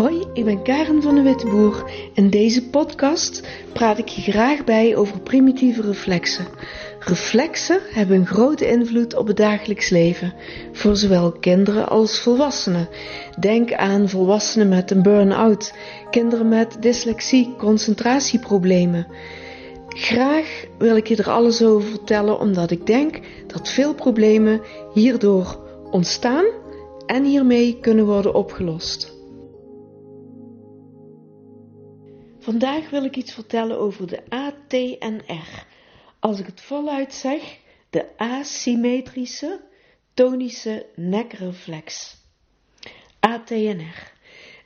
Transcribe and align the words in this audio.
Hoi, 0.00 0.24
ik 0.32 0.44
ben 0.44 0.62
Karen 0.62 1.02
van 1.02 1.14
de 1.14 1.22
Witteboer. 1.22 1.90
In 2.14 2.30
deze 2.30 2.68
podcast 2.68 3.42
praat 3.72 3.98
ik 3.98 4.08
je 4.08 4.32
graag 4.32 4.64
bij 4.64 4.96
over 4.96 5.20
primitieve 5.20 5.82
reflexen. 5.82 6.46
Reflexen 6.98 7.80
hebben 7.90 8.16
een 8.16 8.26
grote 8.26 8.68
invloed 8.68 9.14
op 9.14 9.26
het 9.26 9.36
dagelijks 9.36 9.88
leven, 9.88 10.34
voor 10.72 10.96
zowel 10.96 11.32
kinderen 11.32 11.88
als 11.88 12.20
volwassenen. 12.20 12.88
Denk 13.40 13.72
aan 13.72 14.08
volwassenen 14.08 14.68
met 14.68 14.90
een 14.90 15.02
burn-out, 15.02 15.74
kinderen 16.10 16.48
met 16.48 16.76
dyslexie, 16.82 17.54
concentratieproblemen. 17.58 19.06
Graag 19.88 20.64
wil 20.78 20.96
ik 20.96 21.06
je 21.06 21.16
er 21.16 21.30
alles 21.30 21.62
over 21.62 21.88
vertellen, 21.88 22.38
omdat 22.38 22.70
ik 22.70 22.86
denk 22.86 23.18
dat 23.46 23.68
veel 23.68 23.94
problemen 23.94 24.60
hierdoor 24.94 25.58
ontstaan 25.90 26.44
en 27.06 27.24
hiermee 27.24 27.78
kunnen 27.80 28.06
worden 28.06 28.34
opgelost. 28.34 29.09
Vandaag 32.42 32.90
wil 32.90 33.04
ik 33.04 33.16
iets 33.16 33.32
vertellen 33.32 33.78
over 33.78 34.06
de 34.06 34.22
ATNR. 34.28 35.66
Als 36.18 36.38
ik 36.38 36.46
het 36.46 36.60
voluit 36.60 37.14
zeg, 37.14 37.58
de 37.90 38.16
asymmetrische 38.16 39.60
tonische 40.14 40.86
nekreflex. 40.94 42.16
ATNR. 43.20 44.12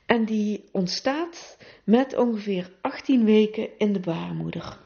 En 0.05 0.25
die 0.25 0.63
ontstaat 0.71 1.57
met 1.83 2.17
ongeveer 2.17 2.71
18 2.81 3.25
weken 3.25 3.69
in 3.77 3.93
de 3.93 3.99
baarmoeder. 3.99 4.79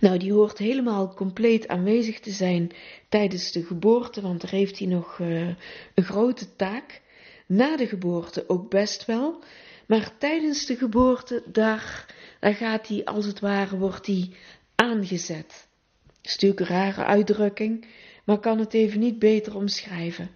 Nou, 0.00 0.18
die 0.18 0.32
hoort 0.32 0.58
helemaal 0.58 1.14
compleet 1.14 1.68
aanwezig 1.68 2.20
te 2.20 2.30
zijn 2.30 2.70
tijdens 3.08 3.52
de 3.52 3.64
geboorte, 3.64 4.20
want 4.20 4.40
daar 4.40 4.50
heeft 4.50 4.78
hij 4.78 4.88
nog 4.88 5.18
uh, 5.18 5.48
een 5.94 6.04
grote 6.04 6.56
taak. 6.56 7.02
Na 7.46 7.76
de 7.76 7.86
geboorte 7.86 8.48
ook 8.48 8.70
best 8.70 9.04
wel, 9.04 9.42
maar 9.86 10.18
tijdens 10.18 10.66
de 10.66 10.76
geboorte, 10.76 11.42
daar, 11.46 12.06
gaat 12.40 12.88
hij 12.88 13.04
als 13.04 13.26
het 13.26 13.40
ware, 13.40 13.76
wordt 13.76 14.06
hij 14.06 14.30
aangezet. 14.74 15.66
Dat 16.06 16.32
is 16.32 16.32
natuurlijk 16.32 16.60
een 16.60 16.76
rare 16.76 17.04
uitdrukking, 17.04 17.86
maar 18.24 18.38
kan 18.38 18.58
het 18.58 18.74
even 18.74 19.00
niet 19.00 19.18
beter 19.18 19.56
omschrijven. 19.56 20.30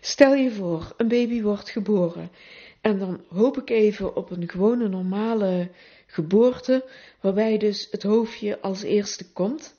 Stel 0.00 0.34
je 0.34 0.50
voor, 0.50 0.94
een 0.96 1.08
baby 1.08 1.42
wordt 1.42 1.70
geboren 1.70 2.30
en 2.82 2.98
dan 2.98 3.24
hoop 3.28 3.56
ik 3.56 3.70
even 3.70 4.16
op 4.16 4.30
een 4.30 4.50
gewone 4.50 4.88
normale 4.88 5.70
geboorte, 6.06 6.84
waarbij 7.20 7.58
dus 7.58 7.88
het 7.90 8.02
hoofdje 8.02 8.60
als 8.60 8.82
eerste 8.82 9.32
komt. 9.32 9.74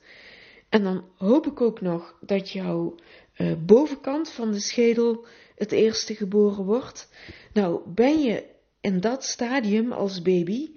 En 0.68 0.82
dan 0.82 1.04
hoop 1.16 1.46
ik 1.46 1.60
ook 1.60 1.80
nog 1.80 2.16
dat 2.20 2.50
jouw 2.50 2.94
uh, 3.36 3.52
bovenkant 3.58 4.30
van 4.30 4.52
de 4.52 4.60
schedel 4.60 5.26
het 5.56 5.72
eerste 5.72 6.14
geboren 6.14 6.64
wordt. 6.64 7.08
Nou, 7.52 7.80
ben 7.86 8.22
je 8.22 8.44
in 8.84 9.00
dat 9.00 9.24
stadium 9.24 9.92
als 9.92 10.22
baby, 10.22 10.70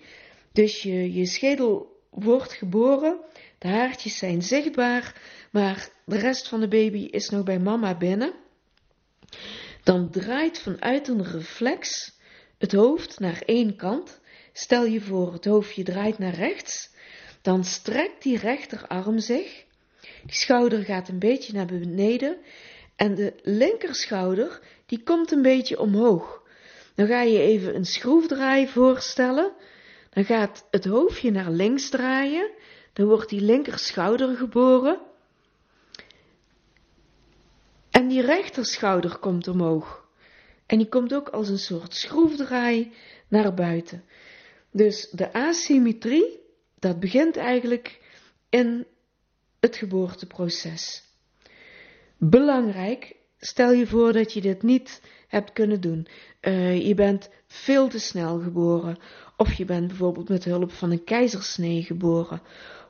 dus 0.52 0.82
je, 0.82 1.14
je 1.14 1.26
schedel 1.26 2.02
wordt 2.10 2.54
geboren, 2.54 3.20
de 3.58 3.68
haartjes 3.68 4.18
zijn 4.18 4.42
zichtbaar, 4.42 5.22
maar 5.52 5.90
de 6.06 6.18
rest 6.18 6.48
van 6.48 6.60
de 6.60 6.68
baby 6.68 7.08
is 7.12 7.30
nog 7.30 7.44
bij 7.44 7.60
mama 7.60 7.98
binnen. 7.98 8.34
Dan 9.84 10.10
draait 10.10 10.60
vanuit 10.60 11.08
een 11.08 11.24
reflex 11.24 12.16
het 12.58 12.72
hoofd 12.72 13.20
naar 13.20 13.42
één 13.46 13.76
kant. 13.76 14.20
Stel 14.54 14.86
je 14.86 15.02
voor, 15.02 15.34
het 15.34 15.46
hoofdje 15.46 15.84
draait 15.84 16.18
naar 16.18 16.34
rechts. 16.34 16.90
Dan 17.42 17.64
strekt 17.64 18.24
die 18.24 18.38
rechterarm 18.38 19.20
zich. 19.20 19.66
Die 20.02 20.36
schouder 20.36 20.84
gaat 20.84 21.08
een 21.08 21.20
beetje 21.20 21.54
naar 21.54 21.66
beneden. 21.66 22.38
En 22.96 23.16
de 23.16 23.34
linkerschouder, 23.44 24.62
die 24.86 25.04
komt 25.04 25.32
een 25.32 25.42
beetje 25.42 25.80
omhoog. 25.80 26.46
Dan 26.98 27.08
ga 27.08 27.22
je 27.22 27.40
even 27.40 27.76
een 27.76 27.86
schroefdraai 27.86 28.68
voorstellen. 28.68 29.54
Dan 30.10 30.26
gaat 30.26 30.68
het 30.72 30.86
hoofdje 30.86 31.32
naar 31.32 31.52
links 31.52 31.90
draaien. 31.90 32.52
Dan 32.94 33.08
wordt 33.08 33.30
die 33.30 33.42
linkerschouder 33.42 34.38
geboren. 34.38 35.00
En 37.90 38.08
die 38.08 38.22
rechterschouder 38.22 39.18
komt 39.18 39.48
omhoog. 39.48 40.08
En 40.66 40.78
die 40.78 40.90
komt 40.90 41.14
ook 41.14 41.30
als 41.30 41.50
een 41.50 41.60
soort 41.60 41.94
schroefdraai 41.94 42.94
naar 43.28 43.54
buiten. 43.54 44.04
Dus 44.72 45.10
de 45.10 45.34
asymmetrie, 45.34 46.40
dat 46.80 47.00
begint 47.00 47.38
eigenlijk 47.38 48.00
in 48.50 48.88
het 49.60 49.76
geboorteproces. 49.76 51.04
Belangrijk, 52.18 53.16
stel 53.40 53.72
je 53.72 53.88
voor 53.88 54.14
dat 54.14 54.34
je 54.34 54.42
dit 54.42 54.64
niet 54.64 55.02
hebt 55.28 55.54
kunnen 55.54 55.82
doen. 55.82 56.08
Uh, 56.42 56.88
je 56.88 56.94
bent 56.94 57.30
veel 57.48 57.88
te 57.88 58.00
snel 58.00 58.40
geboren. 58.40 58.98
Of 59.38 59.54
je 59.54 59.66
bent 59.66 59.88
bijvoorbeeld 59.88 60.30
met 60.30 60.44
hulp 60.44 60.72
van 60.72 60.92
een 60.92 61.04
keizersnee 61.04 61.84
geboren. 61.84 62.42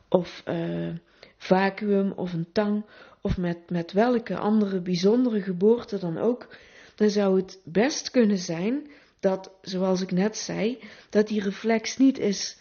Of 0.09 0.43
uh, 0.45 0.89
vacuüm 1.37 2.11
of 2.11 2.33
een 2.33 2.47
tang. 2.51 2.85
Of 3.21 3.37
met, 3.37 3.69
met 3.69 3.91
welke 3.91 4.37
andere 4.37 4.81
bijzondere 4.81 5.41
geboorte 5.41 5.97
dan 5.97 6.17
ook 6.17 6.47
dan 6.97 7.09
zou 7.09 7.37
het 7.37 7.59
best 7.63 8.11
kunnen 8.11 8.37
zijn 8.37 8.87
dat, 9.19 9.51
zoals 9.61 10.01
ik 10.01 10.11
net 10.11 10.37
zei, 10.37 10.79
dat 11.09 11.27
die 11.27 11.43
reflex 11.43 11.97
niet 11.97 12.19
is 12.19 12.57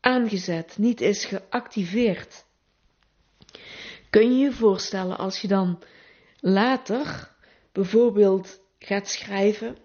aangezet, 0.00 0.78
niet 0.78 1.00
is 1.00 1.24
geactiveerd. 1.24 2.44
Kun 4.10 4.32
je 4.32 4.44
je 4.44 4.52
voorstellen 4.52 5.18
als 5.18 5.40
je 5.40 5.48
dan 5.48 5.82
later 6.40 7.29
bijvoorbeeld 7.72 8.60
gaat 8.78 9.08
schrijven, 9.08 9.76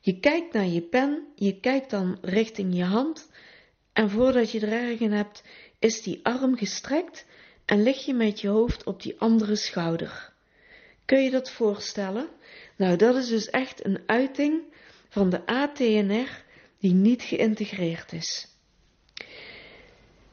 je 0.00 0.20
kijkt 0.20 0.52
naar 0.52 0.66
je 0.66 0.82
pen, 0.82 1.26
je 1.34 1.60
kijkt 1.60 1.90
dan 1.90 2.18
richting 2.20 2.76
je 2.76 2.84
hand 2.84 3.30
en 3.92 4.10
voordat 4.10 4.50
je 4.50 4.60
er 4.60 4.72
erg 4.72 5.00
in 5.00 5.12
hebt, 5.12 5.42
is 5.78 6.02
die 6.02 6.20
arm 6.22 6.56
gestrekt 6.56 7.26
en 7.64 7.82
lig 7.82 8.04
je 8.04 8.14
met 8.14 8.40
je 8.40 8.48
hoofd 8.48 8.84
op 8.84 9.02
die 9.02 9.20
andere 9.20 9.56
schouder. 9.56 10.32
Kun 11.04 11.22
je 11.22 11.30
dat 11.30 11.50
voorstellen? 11.50 12.28
Nou, 12.76 12.96
dat 12.96 13.16
is 13.16 13.28
dus 13.28 13.50
echt 13.50 13.84
een 13.84 14.02
uiting 14.06 14.62
van 15.08 15.30
de 15.30 15.46
ATNR 15.46 16.44
die 16.78 16.92
niet 16.92 17.22
geïntegreerd 17.22 18.12
is. 18.12 18.48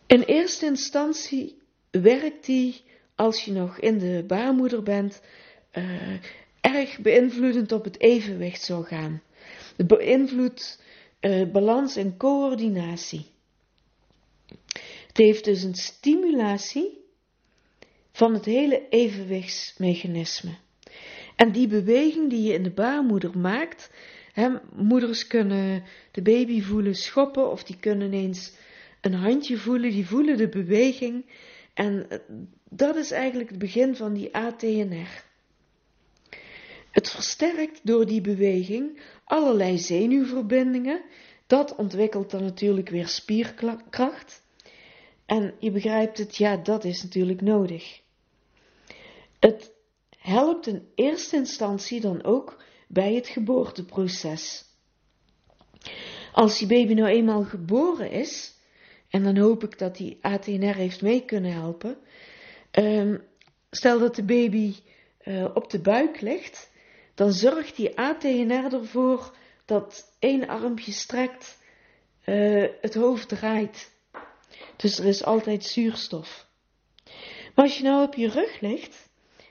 In 0.07 0.21
eerste 0.21 0.65
instantie 0.65 1.61
werkt 1.91 2.45
die, 2.45 2.83
als 3.15 3.45
je 3.45 3.51
nog 3.51 3.79
in 3.79 3.97
de 3.97 4.23
baarmoeder 4.27 4.83
bent, 4.83 5.21
uh, 5.73 6.13
erg 6.73 6.99
beïnvloedend 6.99 7.71
op 7.71 7.83
het 7.83 7.99
evenwichtsorgaan. 7.99 9.21
Het 9.75 9.87
beïnvloedt 9.87 10.83
uh, 11.21 11.51
balans 11.51 11.95
en 11.95 12.17
coördinatie. 12.17 13.25
Het 15.07 15.17
heeft 15.17 15.45
dus 15.45 15.63
een 15.63 15.75
stimulatie 15.75 17.05
van 18.11 18.33
het 18.33 18.45
hele 18.45 18.87
evenwichtsmechanisme. 18.89 20.57
En 21.35 21.51
die 21.51 21.67
beweging 21.67 22.29
die 22.29 22.43
je 22.43 22.53
in 22.53 22.63
de 22.63 22.71
baarmoeder 22.71 23.37
maakt, 23.37 23.91
hè, 24.31 24.49
moeders 24.73 25.27
kunnen 25.27 25.83
de 26.11 26.21
baby 26.21 26.61
voelen 26.61 26.95
schoppen 26.95 27.51
of 27.51 27.63
die 27.63 27.77
kunnen 27.79 28.13
eens 28.13 28.53
een 29.01 29.13
handje 29.13 29.57
voelen, 29.57 29.91
die 29.91 30.07
voelen 30.07 30.37
de 30.37 30.49
beweging. 30.49 31.25
En 31.73 32.09
eh, 32.09 32.19
dat 32.69 32.95
is 32.95 33.11
eigenlijk 33.11 33.49
het 33.49 33.59
begin 33.59 33.95
van 33.95 34.13
die 34.13 34.35
ATNR. 34.35 35.25
Het 36.97 37.09
versterkt 37.09 37.79
door 37.83 38.05
die 38.05 38.21
beweging 38.21 39.01
allerlei 39.23 39.77
zenuwverbindingen. 39.77 41.01
Dat 41.47 41.75
ontwikkelt 41.75 42.31
dan 42.31 42.43
natuurlijk 42.43 42.89
weer 42.89 43.07
spierkracht. 43.07 44.43
En 45.25 45.55
je 45.59 45.71
begrijpt 45.71 46.17
het, 46.17 46.35
ja, 46.35 46.57
dat 46.57 46.83
is 46.83 47.03
natuurlijk 47.03 47.41
nodig. 47.41 48.01
Het 49.39 49.71
helpt 50.17 50.67
in 50.67 50.87
eerste 50.95 51.35
instantie 51.35 52.01
dan 52.01 52.23
ook 52.23 52.63
bij 52.87 53.13
het 53.13 53.27
geboorteproces. 53.27 54.65
Als 56.33 56.57
die 56.57 56.67
baby 56.67 56.93
nou 56.93 57.09
eenmaal 57.09 57.43
geboren 57.43 58.11
is, 58.11 58.53
en 59.09 59.23
dan 59.23 59.37
hoop 59.37 59.63
ik 59.63 59.79
dat 59.79 59.97
die 59.97 60.17
ATNR 60.21 60.75
heeft 60.75 61.01
mee 61.01 61.25
kunnen 61.25 61.51
helpen, 61.51 61.97
um, 62.71 63.23
stel 63.69 63.99
dat 63.99 64.15
de 64.15 64.25
baby 64.25 64.75
uh, 65.23 65.49
op 65.53 65.69
de 65.69 65.79
buik 65.79 66.21
ligt, 66.21 66.75
dan 67.17 67.33
zorgt 67.33 67.75
die 67.75 67.97
ATNR 67.97 68.73
ervoor 68.73 69.35
dat 69.65 70.15
één 70.19 70.47
armpje 70.47 70.91
strekt, 70.91 71.57
uh, 72.25 72.65
het 72.81 72.95
hoofd 72.95 73.27
draait. 73.27 73.91
Dus 74.75 74.99
er 74.99 75.05
is 75.05 75.23
altijd 75.23 75.65
zuurstof. 75.65 76.47
Maar 77.55 77.65
als 77.65 77.77
je 77.77 77.83
nou 77.83 78.05
op 78.05 78.13
je 78.13 78.29
rug 78.29 78.61
ligt, 78.61 79.09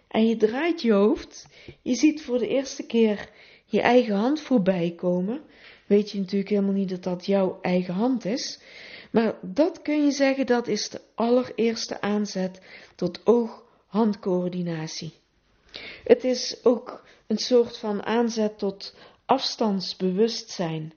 en 0.08 0.26
je 0.26 0.36
draait 0.36 0.82
je 0.82 0.92
hoofd, 0.92 1.46
je 1.82 1.94
ziet 1.94 2.22
voor 2.22 2.38
de 2.38 2.48
eerste 2.48 2.86
keer 2.86 3.30
je 3.64 3.80
eigen 3.80 4.14
hand 4.14 4.40
voorbij 4.40 4.92
komen, 4.96 5.42
weet 5.86 6.10
je 6.10 6.18
natuurlijk 6.18 6.50
helemaal 6.50 6.72
niet 6.72 6.88
dat 6.88 7.02
dat 7.02 7.26
jouw 7.26 7.58
eigen 7.62 7.94
hand 7.94 8.24
is, 8.24 8.60
maar 9.10 9.38
dat 9.42 9.82
kun 9.82 10.04
je 10.04 10.10
zeggen 10.10 10.46
dat 10.46 10.68
is 10.68 10.88
de 10.88 11.00
allereerste 11.14 12.00
aanzet 12.00 12.60
tot 12.94 13.26
oog-handcoördinatie. 13.26 15.12
Het 16.04 16.24
is 16.24 16.64
ook 16.64 17.04
een 17.26 17.38
soort 17.38 17.78
van 17.78 18.02
aanzet 18.02 18.58
tot 18.58 18.94
afstandsbewustzijn. 19.26 20.94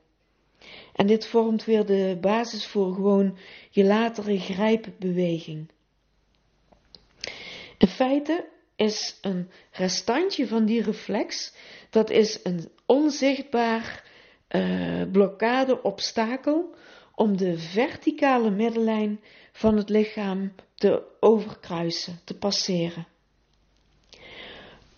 En 0.93 1.07
dit 1.07 1.27
vormt 1.27 1.65
weer 1.65 1.85
de 1.85 2.17
basis 2.21 2.65
voor 2.65 2.93
gewoon 2.93 3.37
je 3.69 3.83
latere 3.83 4.39
grijpbeweging. 4.39 5.71
In 7.77 7.87
feite 7.87 8.49
is 8.75 9.17
een 9.21 9.49
restantje 9.71 10.47
van 10.47 10.65
die 10.65 10.83
reflex, 10.83 11.53
dat 11.89 12.09
is 12.09 12.39
een 12.43 12.71
onzichtbaar 12.85 14.03
uh, 14.49 15.01
blokkade, 15.11 15.81
obstakel, 15.81 16.75
om 17.15 17.37
de 17.37 17.57
verticale 17.57 18.49
middellijn 18.49 19.21
van 19.51 19.77
het 19.77 19.89
lichaam 19.89 20.53
te 20.75 21.03
overkruisen, 21.19 22.19
te 22.23 22.37
passeren. 22.37 23.07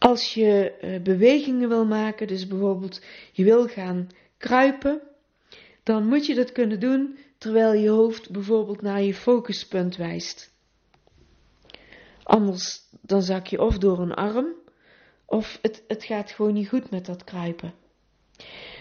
Als 0.01 0.33
je 0.33 0.73
uh, 0.81 1.01
bewegingen 1.01 1.69
wil 1.69 1.85
maken, 1.85 2.27
dus 2.27 2.47
bijvoorbeeld 2.47 3.01
je 3.31 3.43
wil 3.43 3.67
gaan 3.67 4.07
kruipen, 4.37 5.01
dan 5.83 6.07
moet 6.07 6.25
je 6.25 6.35
dat 6.35 6.51
kunnen 6.51 6.79
doen 6.79 7.17
terwijl 7.37 7.73
je 7.73 7.89
hoofd 7.89 8.29
bijvoorbeeld 8.29 8.81
naar 8.81 9.01
je 9.01 9.13
focuspunt 9.13 9.95
wijst. 9.95 10.53
Anders 12.23 12.79
dan 13.01 13.21
zak 13.21 13.47
je 13.47 13.61
of 13.61 13.77
door 13.77 13.99
een 13.99 14.13
arm, 14.13 14.47
of 15.25 15.59
het, 15.61 15.83
het 15.87 16.03
gaat 16.03 16.31
gewoon 16.31 16.53
niet 16.53 16.69
goed 16.69 16.89
met 16.89 17.05
dat 17.05 17.23
kruipen. 17.23 17.73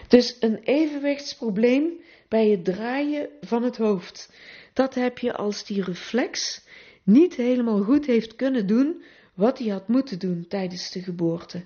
Dus 0.08 0.36
een 0.40 0.58
evenwichtsprobleem 0.58 2.00
bij 2.28 2.48
het 2.48 2.64
draaien 2.64 3.28
van 3.40 3.62
het 3.62 3.76
hoofd. 3.76 4.32
Dat 4.72 4.94
heb 4.94 5.18
je 5.18 5.34
als 5.34 5.64
die 5.64 5.82
reflex 5.82 6.64
niet 7.02 7.34
helemaal 7.34 7.82
goed 7.82 8.06
heeft 8.06 8.36
kunnen 8.36 8.66
doen 8.66 9.02
wat 9.40 9.58
hij 9.58 9.68
had 9.68 9.88
moeten 9.88 10.18
doen 10.18 10.46
tijdens 10.48 10.90
de 10.90 11.02
geboorte. 11.02 11.64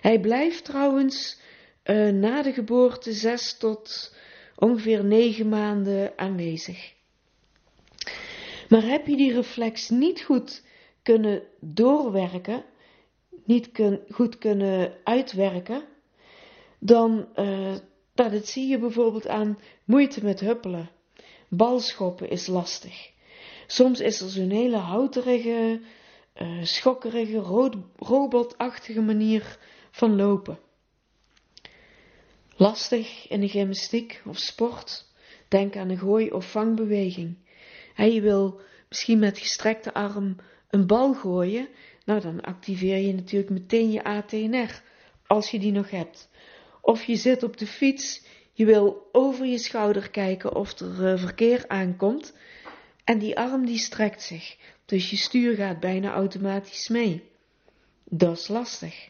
Hij 0.00 0.20
blijft 0.20 0.64
trouwens 0.64 1.40
uh, 1.84 2.08
na 2.08 2.42
de 2.42 2.52
geboorte 2.52 3.12
zes 3.12 3.58
tot 3.58 4.14
ongeveer 4.56 5.04
negen 5.04 5.48
maanden 5.48 6.18
aanwezig. 6.18 6.94
Maar 8.68 8.82
heb 8.82 9.06
je 9.06 9.16
die 9.16 9.32
reflex 9.32 9.88
niet 9.88 10.20
goed 10.20 10.62
kunnen 11.02 11.42
doorwerken, 11.60 12.64
niet 13.44 13.70
goed 14.10 14.38
kunnen 14.38 14.94
uitwerken, 15.04 15.82
dan, 16.78 17.28
uh, 17.36 17.74
dat 18.14 18.46
zie 18.46 18.68
je 18.68 18.78
bijvoorbeeld 18.78 19.28
aan 19.28 19.58
moeite 19.84 20.24
met 20.24 20.40
huppelen. 20.40 20.90
Balschoppen 21.48 22.30
is 22.30 22.46
lastig. 22.46 23.10
Soms 23.66 24.00
is 24.00 24.20
er 24.20 24.28
zo'n 24.28 24.50
hele 24.50 24.76
houterige, 24.76 25.80
uh, 26.42 26.64
schokkerige, 26.64 27.38
robotachtige 27.96 29.00
manier 29.00 29.58
van 29.90 30.16
lopen. 30.16 30.58
Lastig 32.56 33.28
in 33.28 33.40
de 33.40 33.48
gymnastiek 33.48 34.22
of 34.24 34.38
sport. 34.38 35.04
Denk 35.48 35.76
aan 35.76 35.88
een 35.88 35.98
gooi- 35.98 36.30
of 36.30 36.50
vangbeweging. 36.50 37.36
En 37.94 38.12
je 38.12 38.20
wil 38.20 38.60
misschien 38.88 39.18
met 39.18 39.38
gestrekte 39.38 39.94
arm 39.94 40.36
een 40.70 40.86
bal 40.86 41.14
gooien. 41.14 41.68
Nou, 42.04 42.20
dan 42.20 42.40
activeer 42.40 42.98
je 42.98 43.14
natuurlijk 43.14 43.50
meteen 43.50 43.90
je 43.90 44.04
ATNR, 44.04 44.82
als 45.26 45.50
je 45.50 45.58
die 45.58 45.72
nog 45.72 45.90
hebt. 45.90 46.28
Of 46.80 47.04
je 47.04 47.16
zit 47.16 47.42
op 47.42 47.56
de 47.56 47.66
fiets, 47.66 48.24
je 48.52 48.64
wil 48.64 49.08
over 49.12 49.46
je 49.46 49.58
schouder 49.58 50.10
kijken 50.10 50.54
of 50.54 50.78
er 50.78 51.12
uh, 51.12 51.18
verkeer 51.18 51.64
aankomt. 51.68 52.34
En 53.06 53.18
die 53.18 53.36
arm 53.38 53.66
die 53.66 53.78
strekt 53.78 54.22
zich, 54.22 54.56
dus 54.84 55.10
je 55.10 55.16
stuur 55.16 55.54
gaat 55.54 55.80
bijna 55.80 56.12
automatisch 56.12 56.88
mee. 56.88 57.22
Dat 58.04 58.38
is 58.38 58.48
lastig 58.48 59.08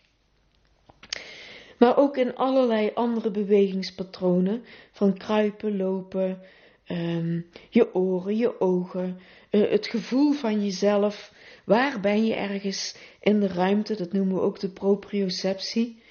maar 1.79 1.97
ook 1.97 2.17
in 2.17 2.35
allerlei 2.35 2.91
andere 2.95 3.31
bewegingspatronen, 3.31 4.65
van 4.93 5.17
kruipen, 5.17 5.77
lopen, 5.77 6.41
um, 6.89 7.47
je 7.71 7.95
oren, 7.95 8.37
je 8.37 8.61
ogen, 8.61 9.19
uh, 9.51 9.71
het 9.71 9.87
gevoel 9.87 10.33
van 10.33 10.65
jezelf, 10.65 11.33
waar 11.65 12.01
ben 12.01 12.25
je 12.25 12.35
ergens 12.35 12.97
in 13.21 13.41
de 13.41 13.49
ruimte, 13.49 13.97
dat 13.97 14.13
noemen 14.13 14.35
we 14.35 14.41
ook 14.41 14.61
de 14.61 14.71
proprioceptie. 14.71 16.03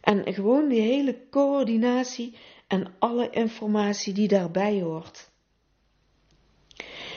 En 0.00 0.34
gewoon 0.34 0.68
die 0.68 0.80
hele 0.80 1.16
coördinatie 1.30 2.36
en 2.66 2.92
alle 2.98 3.30
informatie 3.30 4.12
die 4.12 4.28
daarbij 4.28 4.80
hoort. 4.80 5.30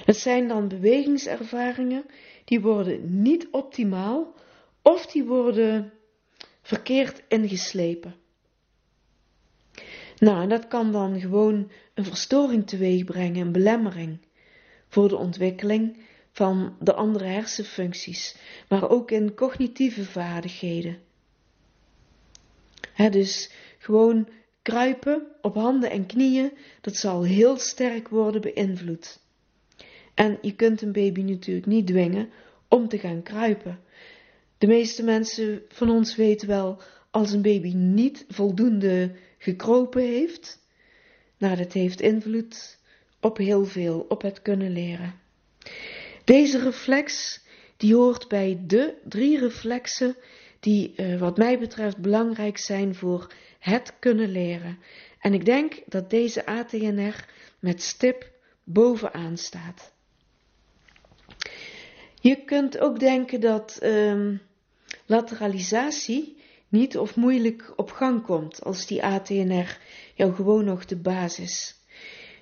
Het 0.06 0.18
zijn 0.18 0.48
dan 0.48 0.68
bewegingservaringen 0.68 2.06
die 2.44 2.62
worden 2.62 3.22
niet 3.22 3.48
optimaal 3.52 4.34
of 4.82 5.06
die 5.06 5.24
worden 5.24 5.94
verkeerd 6.62 7.24
ingeslepen. 7.28 8.16
Nou, 10.18 10.42
en 10.42 10.50
dat 10.50 10.68
kan 10.68 10.92
dan 10.92 11.20
gewoon 11.20 11.72
een 11.94 12.06
verstoring 12.06 12.68
teweeg 12.68 13.04
brengen, 13.04 13.46
een 13.46 13.52
belemmering 13.52 14.18
voor 14.88 15.10
de 15.10 15.18
ontwikkeling 15.18 15.98
van 16.32 16.76
de 16.80 16.94
andere 16.94 17.26
hersenfuncties, 17.26 18.36
maar 18.70 18.90
ook 18.90 19.12
in 19.12 19.34
cognitieve 19.34 20.06
vaardigheden. 20.06 20.98
He, 22.94 23.10
dus 23.10 23.52
gewoon 23.78 24.28
kruipen 24.62 25.28
op 25.42 25.56
handen 25.56 25.90
en 25.92 26.06
knieën, 26.06 26.52
dat 26.82 26.96
zal 26.96 27.24
heel 27.24 27.58
sterk 27.58 28.08
worden 28.08 28.42
beïnvloed. 28.42 29.24
En 30.16 30.38
je 30.42 30.56
kunt 30.56 30.82
een 30.82 30.92
baby 30.92 31.22
natuurlijk 31.22 31.66
niet 31.66 31.88
dwingen 31.88 32.30
om 32.68 32.88
te 32.88 32.98
gaan 32.98 33.24
kruipen. 33.24 33.80
De 34.58 34.68
meeste 34.68 35.04
mensen 35.04 35.62
van 35.70 35.90
ons 35.90 36.16
weten 36.16 36.48
wel, 36.48 36.82
als 37.12 37.32
een 37.32 37.42
baby 37.42 37.74
niet 37.74 38.26
voldoende 38.30 39.12
gekropen 39.38 40.02
heeft, 40.02 40.60
nou 41.38 41.56
dat 41.56 41.74
heeft 41.74 42.02
invloed 42.02 42.78
op 43.20 43.38
heel 43.38 43.66
veel, 43.66 44.06
op 44.10 44.22
het 44.22 44.42
kunnen 44.42 44.72
leren. 44.72 45.14
Deze 46.24 46.60
reflex, 46.60 47.40
die 47.78 47.96
hoort 47.96 48.28
bij 48.28 48.60
de 48.68 48.94
drie 49.04 49.40
reflexen 49.40 50.16
die 50.60 50.94
uh, 50.96 51.20
wat 51.20 51.38
mij 51.38 51.60
betreft 51.60 51.98
belangrijk 51.98 52.58
zijn 52.58 52.96
voor 52.96 53.34
het 53.60 53.94
kunnen 54.00 54.30
leren. 54.30 54.78
En 55.20 55.34
ik 55.34 55.46
denk 55.46 55.82
dat 55.86 56.10
deze 56.10 56.46
ATNR 56.46 57.26
met 57.60 57.82
stip 57.82 58.32
bovenaan 58.64 59.38
staat. 59.38 59.94
Je 62.22 62.44
kunt 62.46 62.80
ook 62.80 63.00
denken 63.00 63.42
dat 63.42 63.80
um, 63.84 64.42
lateralisatie 65.06 66.38
niet 66.70 66.98
of 66.98 67.16
moeilijk 67.16 67.74
op 67.76 67.92
gang 67.92 68.24
komt 68.24 68.64
als 68.64 68.88
die 68.88 69.04
ATNR 69.04 69.78
jou 70.16 70.34
gewoon 70.34 70.66
nog 70.66 70.86
de 70.86 70.98
basis. 70.98 71.76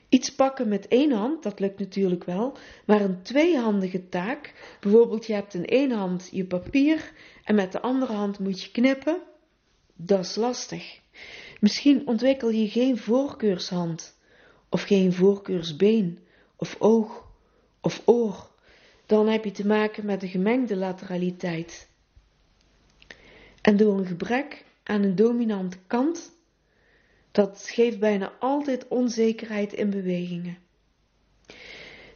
Iets 0.10 0.36
pakken 0.36 0.68
met 0.68 0.88
één 0.88 1.12
hand, 1.12 1.44
dat 1.44 1.60
lukt 1.60 1.80
natuurlijk 1.80 2.24
wel, 2.24 2.58
maar 2.86 3.02
een 3.02 3.22
tweehandige 3.22 4.10
taak, 4.10 4.54
bijvoorbeeld 4.80 5.26
je 5.26 5.34
hebt 5.34 5.54
in 5.54 5.66
één 5.66 5.92
hand 5.92 6.30
je 6.32 6.46
papier 6.46 7.12
en 7.44 7.56
met 7.56 7.72
de 7.72 7.82
andere 7.82 8.14
hand 8.14 8.40
moet 8.40 8.62
je 8.62 8.72
knippen, 8.72 9.22
dat 9.96 10.20
is 10.20 10.36
lastig. 10.36 11.00
Misschien 11.60 12.08
ontwikkel 12.08 12.50
je 12.50 12.70
geen 12.70 12.98
voorkeurshand, 12.98 14.18
of 14.70 14.82
geen 14.82 15.14
voorkeursbeen, 15.14 16.20
of 16.56 16.76
oog, 16.80 17.28
of 17.82 18.02
oor. 18.06 18.52
Dan 19.14 19.28
heb 19.28 19.44
je 19.44 19.52
te 19.52 19.68
maken 19.68 20.06
met 20.06 20.24
een 20.24 20.30
gemengde 20.30 20.76
lateraliteit. 20.76 21.90
En 23.62 23.78
door 23.78 23.98
een 23.98 24.06
gebrek 24.06 24.66
aan 24.84 25.04
een 25.04 25.16
dominante 25.16 25.78
kant, 25.88 26.32
dat 27.32 27.70
geeft 27.70 28.00
bijna 28.00 28.34
altijd 28.40 28.88
onzekerheid 28.88 29.74
in 29.74 29.90
bewegingen. 29.90 30.58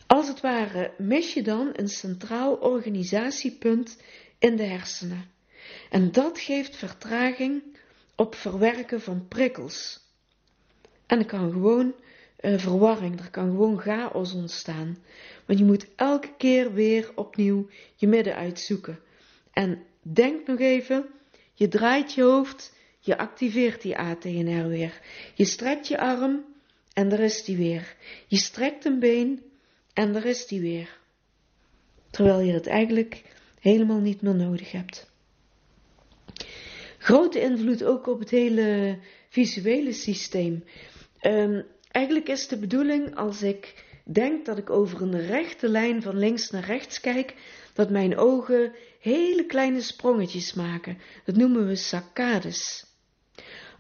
Als 0.08 0.28
het 0.28 0.42
ware 0.42 0.94
mis 0.98 1.34
je 1.34 1.44
dan 1.44 1.70
een 1.74 1.90
centraal 1.90 2.56
organisatiepunt 2.56 4.02
in 4.40 4.56
de 4.56 4.66
hersenen. 4.66 5.26
En 5.90 6.12
dat 6.12 6.40
geeft 6.40 6.76
vertraging 6.76 7.64
op 8.16 8.36
verwerken 8.36 9.02
van 9.02 9.28
prikkels. 9.28 10.00
En 11.06 11.26
kan 11.26 11.52
gewoon 11.52 11.94
uh, 12.42 12.58
verwarring, 12.58 13.20
er 13.20 13.30
kan 13.30 13.50
gewoon 13.50 13.80
chaos 13.80 14.34
ontstaan. 14.34 14.98
Want 15.46 15.60
je 15.60 15.66
moet 15.66 15.88
elke 15.96 16.34
keer 16.38 16.74
weer 16.74 17.12
opnieuw 17.16 17.70
je 17.96 18.08
midden 18.08 18.36
uitzoeken. 18.36 19.00
En 19.52 19.84
denk 20.02 20.48
nog 20.48 20.60
even, 20.60 21.06
je 21.54 21.68
draait 21.68 22.14
je 22.14 22.22
hoofd, 22.22 22.74
je 23.00 23.18
activeert 23.18 23.82
die 23.82 23.98
ATNR 23.98 24.68
weer. 24.68 25.02
Je 25.34 25.46
strekt 25.46 25.88
je 25.88 26.00
arm 26.00 26.46
en 26.94 27.10
daar 27.10 27.20
is 27.20 27.44
die 27.44 27.58
weer. 27.58 27.96
Je 28.28 28.38
strekt 28.38 28.86
een 28.86 29.00
been 29.00 29.42
en 29.94 30.14
daar 30.14 30.26
is 30.26 30.48
die 30.48 30.62
weer. 30.62 31.00
Terwijl 32.10 32.40
je 32.40 32.54
het 32.54 32.68
eigenlijk 32.68 33.24
helemaal 33.60 34.00
niet 34.00 34.22
meer 34.22 34.36
nodig 34.36 34.72
hebt. 34.72 35.12
Grote 36.98 37.42
invloed 37.42 37.84
ook 37.84 38.08
op 38.08 38.20
het 38.20 38.30
hele 38.30 39.00
visuele 39.30 39.94
systeem. 39.94 40.64
Um, 41.22 41.66
eigenlijk 41.98 42.30
is 42.30 42.48
de 42.48 42.58
bedoeling 42.58 43.16
als 43.16 43.42
ik 43.42 43.86
denk 44.06 44.46
dat 44.46 44.58
ik 44.58 44.70
over 44.70 45.02
een 45.02 45.26
rechte 45.26 45.70
lijn 45.70 46.02
van 46.02 46.18
links 46.18 46.50
naar 46.50 46.64
rechts 46.64 47.00
kijk, 47.00 47.36
dat 47.74 47.90
mijn 47.90 48.18
ogen 48.18 48.74
hele 49.00 49.46
kleine 49.46 49.82
sprongetjes 49.82 50.54
maken. 50.54 50.98
Dat 51.26 51.36
noemen 51.36 51.68
we 51.68 51.76
saccades. 51.76 52.86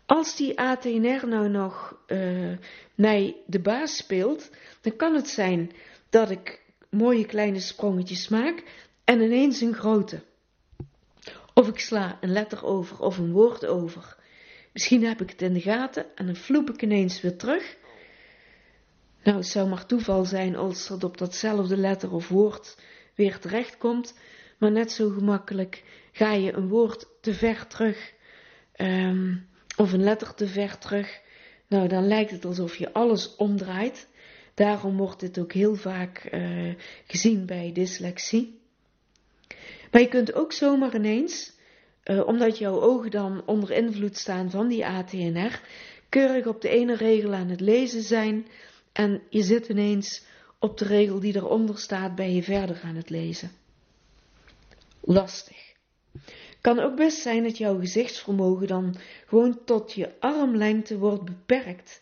Als 0.05 0.35
die 0.35 0.59
ATNR 0.59 1.27
nou 1.27 1.49
nog 1.49 1.97
uh, 2.07 2.57
mij 2.95 3.35
de 3.45 3.59
baas 3.59 3.97
speelt, 3.97 4.49
dan 4.81 4.95
kan 4.95 5.15
het 5.15 5.27
zijn 5.27 5.71
dat 6.09 6.29
ik 6.29 6.61
mooie 6.89 7.25
kleine 7.25 7.59
sprongetjes 7.59 8.27
maak 8.27 8.63
en 9.03 9.21
ineens 9.21 9.61
een 9.61 9.75
grote. 9.75 10.23
Of 11.53 11.67
ik 11.67 11.79
sla 11.79 12.17
een 12.21 12.31
letter 12.31 12.65
over 12.65 12.99
of 12.99 13.17
een 13.17 13.31
woord 13.31 13.65
over. 13.65 14.15
Misschien 14.73 15.05
heb 15.05 15.21
ik 15.21 15.29
het 15.29 15.41
in 15.41 15.53
de 15.53 15.61
gaten 15.61 16.05
en 16.15 16.25
dan 16.25 16.35
vloep 16.35 16.69
ik 16.69 16.81
ineens 16.81 17.21
weer 17.21 17.37
terug. 17.37 17.76
Nou, 19.27 19.39
het 19.39 19.47
zou 19.47 19.69
maar 19.69 19.85
toeval 19.85 20.25
zijn 20.25 20.55
als 20.55 20.87
het 20.87 21.03
op 21.03 21.17
datzelfde 21.17 21.77
letter 21.77 22.11
of 22.11 22.27
woord 22.27 22.77
weer 23.15 23.39
terecht 23.39 23.77
komt, 23.77 24.13
maar 24.57 24.71
net 24.71 24.91
zo 24.91 25.09
gemakkelijk 25.09 25.83
ga 26.11 26.33
je 26.33 26.53
een 26.53 26.67
woord 26.67 27.07
te 27.21 27.33
ver 27.33 27.67
terug 27.67 28.13
um, 28.77 29.47
of 29.77 29.93
een 29.93 30.03
letter 30.03 30.33
te 30.33 30.47
ver 30.47 30.77
terug. 30.77 31.19
Nou, 31.67 31.87
dan 31.87 32.07
lijkt 32.07 32.31
het 32.31 32.45
alsof 32.45 32.75
je 32.75 32.93
alles 32.93 33.35
omdraait. 33.35 34.07
Daarom 34.53 34.97
wordt 34.97 35.19
dit 35.19 35.39
ook 35.39 35.53
heel 35.53 35.75
vaak 35.75 36.29
uh, 36.31 36.73
gezien 37.07 37.45
bij 37.45 37.71
dyslexie. 37.73 38.59
Maar 39.91 40.01
je 40.01 40.07
kunt 40.07 40.33
ook 40.33 40.51
zomaar 40.51 40.95
ineens, 40.95 41.53
uh, 42.03 42.27
omdat 42.27 42.57
jouw 42.57 42.81
ogen 42.81 43.11
dan 43.11 43.41
onder 43.45 43.71
invloed 43.71 44.17
staan 44.17 44.49
van 44.49 44.67
die 44.67 44.85
ATNR, 44.85 45.61
keurig 46.09 46.45
op 46.45 46.61
de 46.61 46.69
ene 46.69 46.95
regel 46.95 47.33
aan 47.33 47.49
het 47.49 47.61
lezen 47.61 48.01
zijn 48.01 48.47
en 48.97 49.21
je 49.29 49.43
zit 49.43 49.67
ineens 49.67 50.23
op 50.59 50.77
de 50.77 50.85
regel 50.85 51.19
die 51.19 51.35
eronder 51.35 51.79
staat, 51.79 52.15
ben 52.15 52.35
je 52.35 52.43
verder 52.43 52.81
aan 52.83 52.95
het 52.95 53.09
lezen. 53.09 53.51
Lastig. 55.01 55.73
Kan 56.61 56.79
ook 56.79 56.95
best 56.95 57.21
zijn 57.21 57.43
dat 57.43 57.57
jouw 57.57 57.79
gezichtsvermogen 57.79 58.67
dan 58.67 58.95
gewoon 59.25 59.63
tot 59.65 59.93
je 59.93 60.19
armlengte 60.19 60.97
wordt 60.97 61.23
beperkt. 61.23 62.01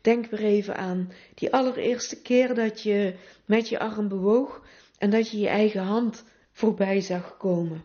Denk 0.00 0.26
weer 0.26 0.44
even 0.44 0.76
aan 0.76 1.12
die 1.34 1.52
allereerste 1.52 2.22
keer 2.22 2.54
dat 2.54 2.82
je 2.82 3.14
met 3.44 3.68
je 3.68 3.78
arm 3.78 4.08
bewoog 4.08 4.62
en 4.98 5.10
dat 5.10 5.30
je 5.30 5.38
je 5.38 5.48
eigen 5.48 5.82
hand 5.82 6.24
voorbij 6.52 7.00
zag 7.00 7.36
komen. 7.36 7.84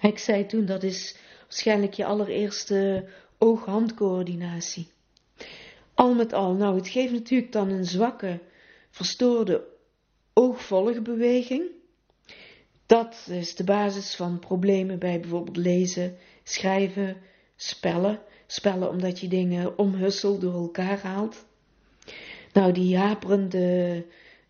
Ik 0.00 0.18
zei 0.18 0.46
toen, 0.46 0.66
dat 0.66 0.82
is 0.82 1.16
waarschijnlijk 1.42 1.94
je 1.94 2.04
allereerste 2.04 3.08
oog-handcoördinatie. 3.38 4.94
Al 5.96 6.14
met 6.14 6.32
al, 6.32 6.54
nou, 6.54 6.76
het 6.76 6.88
geeft 6.88 7.12
natuurlijk 7.12 7.52
dan 7.52 7.70
een 7.70 7.84
zwakke, 7.84 8.40
verstoorde 8.90 9.64
oogvolgbeweging. 10.32 11.64
Dat 12.86 13.26
is 13.30 13.54
de 13.54 13.64
basis 13.64 14.14
van 14.14 14.38
problemen 14.38 14.98
bij 14.98 15.20
bijvoorbeeld 15.20 15.56
lezen, 15.56 16.16
schrijven, 16.42 17.16
spellen. 17.56 18.20
Spellen 18.46 18.88
omdat 18.88 19.20
je 19.20 19.28
dingen 19.28 19.78
omhusselt, 19.78 20.40
door 20.40 20.54
elkaar 20.54 20.98
haalt. 20.98 21.44
Nou, 22.52 22.72
die 22.72 22.96
haperende 22.96 24.04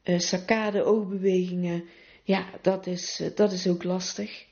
uh, 0.05 0.19
saccade 0.19 0.83
oogbewegingen, 0.83 1.85
ja, 2.23 2.45
dat 2.63 2.87
is, 2.87 3.21
uh, 3.21 3.29
dat 3.35 3.53
is 3.53 3.67
ook 3.67 3.85
lastig. 3.85 4.47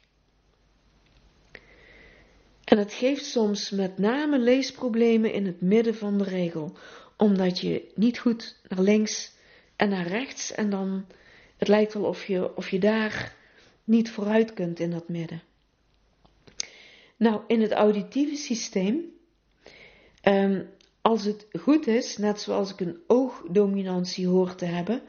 En 2.75 2.81
het 2.81 2.93
geeft 2.93 3.25
soms 3.25 3.71
met 3.71 3.99
name 3.99 4.39
leesproblemen 4.39 5.33
in 5.33 5.47
het 5.47 5.61
midden 5.61 5.95
van 5.95 6.19
de 6.19 6.25
regel, 6.25 6.77
omdat 7.17 7.61
je 7.61 7.93
niet 7.95 8.19
goed 8.19 8.61
naar 8.69 8.81
links 8.81 9.33
en 9.77 9.89
naar 9.89 10.07
rechts 10.07 10.53
en 10.53 10.71
dan, 10.71 11.07
het 11.57 11.69
lijkt 11.69 11.95
wel 11.95 12.05
of 12.05 12.27
je, 12.27 12.57
of 12.57 12.71
je 12.71 12.79
daar 12.79 13.37
niet 13.85 14.11
vooruit 14.11 14.55
kunt 14.55 14.81
in 14.81 14.91
dat 14.91 15.09
midden. 15.09 15.43
Nou, 17.17 17.43
in 17.47 17.61
het 17.61 17.73
auditieve 17.73 18.37
systeem, 18.37 19.05
um, 20.23 20.69
als 21.01 21.25
het 21.25 21.47
goed 21.61 21.87
is, 21.87 22.17
net 22.17 22.41
zoals 22.41 22.73
ik 22.73 22.81
een 22.81 22.99
oogdominantie 23.07 24.27
hoor 24.27 24.55
te 24.55 24.65
hebben, 24.65 25.03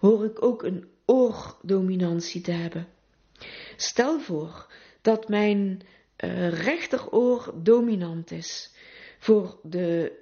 hoor 0.00 0.24
ik 0.24 0.42
ook 0.42 0.62
een 0.62 0.88
oordominantie 1.04 2.40
te 2.40 2.52
hebben. 2.52 2.86
Stel 3.76 4.20
voor 4.20 4.72
dat 5.02 5.28
mijn 5.28 5.82
uh, 6.24 6.48
rechteroor 6.48 7.54
dominant 7.62 8.30
is. 8.30 8.72
Voor 9.18 9.58
de 9.62 10.12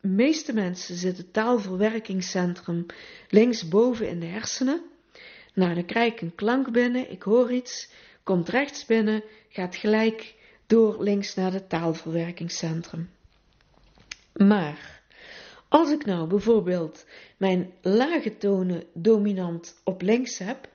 meeste 0.00 0.52
mensen 0.52 0.96
zit 0.96 1.16
het 1.16 1.32
taalverwerkingscentrum 1.32 2.86
linksboven 3.28 4.08
in 4.08 4.20
de 4.20 4.26
hersenen. 4.26 4.82
Nou, 5.54 5.74
dan 5.74 5.84
krijg 5.84 6.12
ik 6.12 6.20
een 6.20 6.34
klank 6.34 6.72
binnen, 6.72 7.10
ik 7.10 7.22
hoor 7.22 7.52
iets, 7.52 7.90
komt 8.22 8.48
rechts 8.48 8.84
binnen, 8.84 9.22
gaat 9.48 9.76
gelijk 9.76 10.34
door 10.66 11.02
links 11.02 11.34
naar 11.34 11.52
het 11.52 11.68
taalverwerkingscentrum. 11.68 13.10
Maar 14.32 15.02
als 15.68 15.90
ik 15.90 16.04
nou 16.04 16.28
bijvoorbeeld 16.28 17.06
mijn 17.36 17.72
lage 17.82 18.36
tonen 18.36 18.84
dominant 18.94 19.80
op 19.84 20.02
links 20.02 20.38
heb 20.38 20.68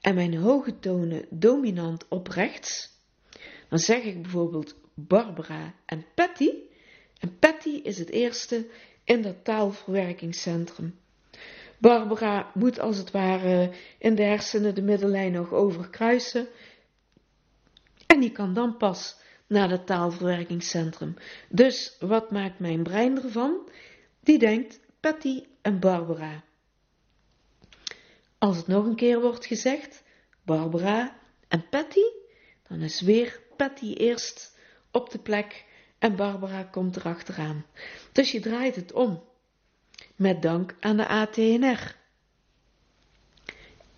en 0.00 0.14
mijn 0.14 0.36
hoge 0.36 0.78
tonen 0.78 1.26
dominant 1.30 2.08
op 2.08 2.28
rechts, 2.28 2.93
dan 3.74 3.82
zeg 3.82 4.02
ik 4.02 4.22
bijvoorbeeld 4.22 4.74
Barbara 4.94 5.74
en 5.86 6.04
Patty. 6.14 6.50
En 7.18 7.38
Patty 7.38 7.68
is 7.68 7.98
het 7.98 8.10
eerste 8.10 8.66
in 9.04 9.22
dat 9.22 9.44
taalverwerkingscentrum. 9.44 10.98
Barbara 11.78 12.50
moet 12.54 12.78
als 12.78 12.96
het 12.96 13.10
ware 13.10 13.70
in 13.98 14.14
de 14.14 14.22
hersenen 14.22 14.74
de 14.74 14.82
middellijn 14.82 15.32
nog 15.32 15.52
overkruisen. 15.52 16.48
En 18.06 18.20
die 18.20 18.32
kan 18.32 18.54
dan 18.54 18.76
pas 18.76 19.16
naar 19.46 19.70
het 19.70 19.86
taalverwerkingscentrum. 19.86 21.14
Dus 21.48 21.96
wat 22.00 22.30
maakt 22.30 22.58
mijn 22.58 22.82
brein 22.82 23.22
ervan? 23.22 23.68
Die 24.20 24.38
denkt 24.38 24.80
Patty 25.00 25.44
en 25.62 25.80
Barbara. 25.80 26.44
Als 28.38 28.56
het 28.56 28.66
nog 28.66 28.84
een 28.84 28.96
keer 28.96 29.20
wordt 29.20 29.46
gezegd, 29.46 30.02
Barbara 30.42 31.16
en 31.48 31.68
Patty, 31.68 32.04
dan 32.68 32.80
is 32.80 33.00
weer 33.00 33.42
Patty 33.56 33.92
eerst 33.92 34.56
op 34.90 35.10
de 35.10 35.18
plek 35.18 35.64
en 35.98 36.16
Barbara 36.16 36.62
komt 36.62 36.96
erachteraan. 36.96 37.66
Dus 38.12 38.32
je 38.32 38.40
draait 38.40 38.76
het 38.76 38.92
om. 38.92 39.22
Met 40.16 40.42
dank 40.42 40.76
aan 40.80 40.96
de 40.96 41.06
ATNR. 41.06 41.96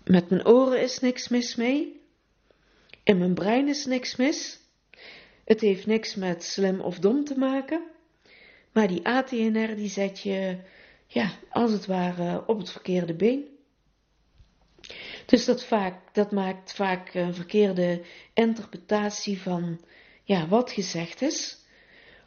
Met 0.03 0.29
mijn 0.29 0.47
oren 0.47 0.81
is 0.81 0.99
niks 0.99 1.27
mis 1.27 1.55
mee. 1.55 2.01
In 3.03 3.17
mijn 3.17 3.33
brein 3.33 3.67
is 3.67 3.85
niks 3.85 4.15
mis. 4.15 4.59
Het 5.45 5.61
heeft 5.61 5.85
niks 5.85 6.15
met 6.15 6.43
slim 6.43 6.79
of 6.79 6.99
dom 6.99 7.23
te 7.23 7.37
maken. 7.37 7.83
Maar 8.71 8.87
die 8.87 9.07
ATNR 9.07 9.75
die 9.75 9.89
zet 9.89 10.19
je, 10.19 10.57
ja, 11.07 11.31
als 11.49 11.71
het 11.71 11.85
ware 11.85 12.47
op 12.47 12.57
het 12.57 12.71
verkeerde 12.71 13.15
been. 13.15 13.56
Dus 15.27 15.45
dat, 15.45 15.63
vaak, 15.63 16.13
dat 16.13 16.31
maakt 16.31 16.73
vaak 16.73 17.13
een 17.13 17.33
verkeerde 17.33 18.01
interpretatie 18.33 19.41
van 19.41 19.79
ja, 20.23 20.47
wat 20.47 20.71
gezegd 20.71 21.21
is. 21.21 21.57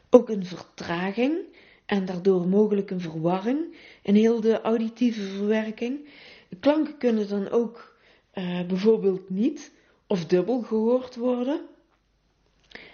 Ook 0.09 0.29
een 0.29 0.45
vertraging 0.45 1.39
en 1.85 2.05
daardoor 2.05 2.47
mogelijk 2.47 2.89
een 2.89 3.01
verwarring 3.01 3.75
in 4.01 4.15
heel 4.15 4.41
de 4.41 4.61
auditieve 4.61 5.21
verwerking. 5.21 6.09
Klanken 6.59 6.97
kunnen 6.97 7.27
dan 7.27 7.49
ook 7.49 7.97
uh, 8.33 8.65
bijvoorbeeld 8.65 9.29
niet 9.29 9.71
of 10.07 10.25
dubbel 10.25 10.61
gehoord 10.61 11.15
worden. 11.15 11.61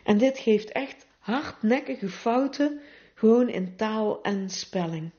En 0.03 0.17
dit 0.17 0.37
geeft 0.37 0.71
echt 0.71 1.07
hardnekkige 1.19 2.09
fouten 2.09 2.81
gewoon 3.13 3.49
in 3.49 3.75
taal 3.75 4.21
en 4.21 4.49
spelling. 4.49 5.11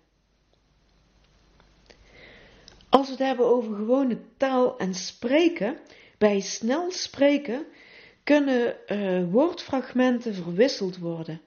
Als 2.88 3.06
we 3.06 3.12
het 3.12 3.22
hebben 3.22 3.46
over 3.46 3.76
gewone 3.76 4.18
taal 4.36 4.78
en 4.78 4.94
spreken, 4.94 5.78
bij 6.18 6.40
snel 6.40 6.90
spreken 6.90 7.66
kunnen 8.24 8.76
uh, 8.86 9.30
woordfragmenten 9.32 10.34
verwisseld 10.34 10.98
worden. 10.98 11.40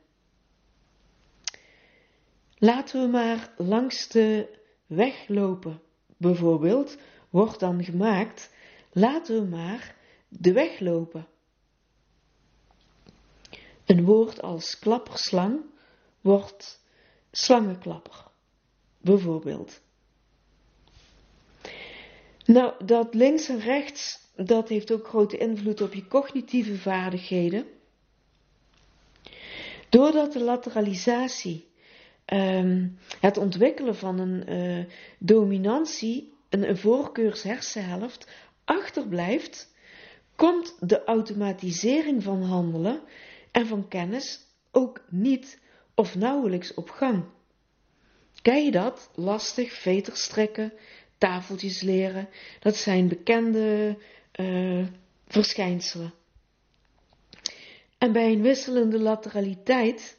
Laten 2.58 3.02
we 3.02 3.08
maar 3.08 3.54
langs 3.58 4.08
de 4.08 4.60
weg 4.86 5.28
lopen, 5.28 5.82
bijvoorbeeld, 6.18 6.98
wordt 7.30 7.60
dan 7.60 7.84
gemaakt, 7.84 8.50
laten 8.92 9.42
we 9.42 9.48
maar 9.48 9.96
de 10.28 10.54
weg 10.54 10.80
lopen. 10.80 11.28
Een 13.86 14.06
woord 14.06 14.42
als 14.42 14.80
klapperslang 14.80 15.62
wordt 16.22 16.84
slangenklapper, 17.32 18.28
bijvoorbeeld. 18.98 19.82
Nou, 22.52 22.86
dat 22.86 23.14
links 23.14 23.50
en 23.50 23.60
rechts, 23.60 24.20
dat 24.36 24.70
heeft 24.70 24.92
ook 24.92 25.08
grote 25.08 25.38
invloed 25.38 25.82
op 25.82 25.94
je 25.94 26.08
cognitieve 26.08 26.78
vaardigheden. 26.78 27.66
Doordat 29.90 30.34
de 30.34 30.44
lateralisatie, 30.44 31.68
um, 32.26 32.98
het 33.20 33.38
ontwikkelen 33.38 33.96
van 33.96 34.20
een 34.20 34.54
uh, 34.54 34.86
dominantie, 35.20 36.34
een, 36.50 36.70
een 36.70 36.78
voorkeurshersenhelft, 36.78 38.28
achterblijft, 38.66 39.74
komt 40.36 40.76
de 40.80 41.04
automatisering 41.04 42.24
van 42.24 42.44
handelen 42.44 43.02
en 43.52 43.68
van 43.68 43.88
kennis 43.88 44.40
ook 44.72 45.04
niet 45.10 45.60
of 45.96 46.16
nauwelijks 46.16 46.74
op 46.74 46.90
gang. 46.90 47.24
Ken 48.42 48.66
je 48.66 48.72
dat? 48.72 49.10
Lastig, 49.16 49.74
veters 49.74 50.28
trekken, 50.28 50.74
tafeltjes 51.22 51.82
leren, 51.82 52.30
dat 52.60 52.76
zijn 52.76 53.08
bekende 53.08 53.98
uh, 54.40 54.86
verschijnselen. 55.28 56.14
En 57.98 58.12
bij 58.12 58.32
een 58.32 58.42
wisselende 58.42 59.00
lateraliteit, 59.00 60.18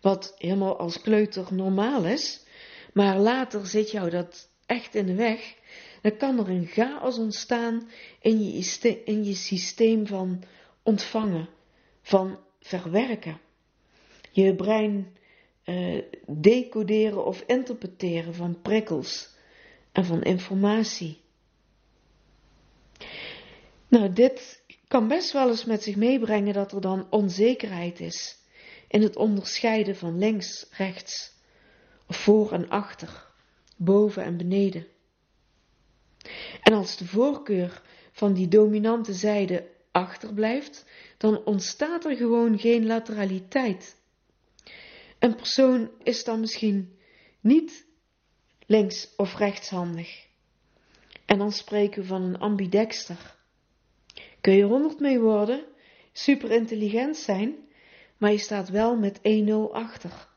wat 0.00 0.34
helemaal 0.38 0.78
als 0.78 1.00
kleuter 1.00 1.46
normaal 1.50 2.04
is, 2.04 2.44
maar 2.92 3.18
later 3.18 3.66
zit 3.66 3.90
jou 3.90 4.10
dat 4.10 4.50
echt 4.66 4.94
in 4.94 5.06
de 5.06 5.14
weg, 5.14 5.54
dan 6.02 6.16
kan 6.16 6.38
er 6.38 6.48
een 6.48 6.66
chaos 6.66 7.18
ontstaan 7.18 7.88
in 8.20 8.44
je, 8.44 9.02
in 9.04 9.24
je 9.24 9.34
systeem 9.34 10.06
van 10.06 10.42
ontvangen, 10.82 11.48
van 12.02 12.38
verwerken. 12.60 13.40
Je 14.30 14.54
brein 14.54 15.16
uh, 15.64 16.02
decoderen 16.26 17.24
of 17.24 17.42
interpreteren 17.46 18.34
van 18.34 18.60
prikkels 18.62 19.36
en 19.98 20.04
van 20.04 20.22
informatie. 20.22 21.20
Nou, 23.88 24.12
dit 24.12 24.62
kan 24.88 25.08
best 25.08 25.32
wel 25.32 25.48
eens 25.48 25.64
met 25.64 25.82
zich 25.82 25.96
meebrengen 25.96 26.54
dat 26.54 26.72
er 26.72 26.80
dan 26.80 27.06
onzekerheid 27.10 28.00
is 28.00 28.38
in 28.88 29.02
het 29.02 29.16
onderscheiden 29.16 29.96
van 29.96 30.18
links, 30.18 30.66
rechts, 30.70 31.32
voor 32.08 32.52
en 32.52 32.68
achter, 32.68 33.26
boven 33.76 34.22
en 34.22 34.36
beneden. 34.36 34.86
En 36.62 36.72
als 36.72 36.96
de 36.96 37.06
voorkeur 37.06 37.82
van 38.12 38.32
die 38.32 38.48
dominante 38.48 39.12
zijde 39.12 39.70
achterblijft, 39.92 40.84
dan 41.16 41.44
ontstaat 41.44 42.04
er 42.04 42.16
gewoon 42.16 42.58
geen 42.58 42.86
lateraliteit. 42.86 43.96
Een 45.18 45.34
persoon 45.34 45.90
is 46.02 46.24
dan 46.24 46.40
misschien 46.40 46.98
niet 47.40 47.87
links 48.68 49.14
of 49.16 49.36
rechtshandig. 49.36 50.26
En 51.24 51.38
dan 51.38 51.52
spreken 51.52 52.02
we 52.02 52.08
van 52.08 52.22
een 52.22 52.38
ambidexter. 52.38 53.36
Kun 54.40 54.52
je 54.52 54.64
honderd 54.64 55.00
mee 55.00 55.20
worden, 55.20 55.64
super 56.12 56.50
intelligent 56.50 57.16
zijn, 57.16 57.56
maar 58.16 58.30
je 58.30 58.38
staat 58.38 58.68
wel 58.68 58.96
met 58.96 59.18
1-0 59.18 59.22
achter. 59.72 60.28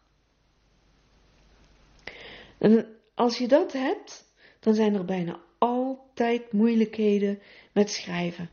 En 2.58 2.88
als 3.16 3.38
je 3.38 3.48
dat 3.48 3.74
hebt, 3.74 4.26
dan 4.60 4.74
zijn 4.76 4.96
er 4.96 5.06
bijna 5.06 5.40
altijd 5.58 6.52
moeilijkheden 6.52 7.42
met 7.74 7.92
schrijven, 7.92 8.50